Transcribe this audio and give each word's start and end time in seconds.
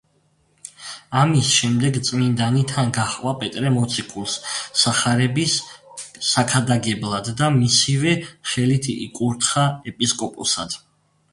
ამის 1.23 1.49
შემდეგ 1.55 1.97
წმინდანი 2.07 2.63
თან 2.71 2.87
გაჰყვა 2.95 3.33
პეტრე 3.43 3.71
მოციქულს 3.75 4.37
სახარების 4.83 5.57
საქადაგებლად 6.29 7.29
და 7.43 7.49
მისივე 7.59 8.15
ხელით 8.53 8.89
იკურთხა 8.95 9.67
ეპისკოპოსად. 9.93 10.79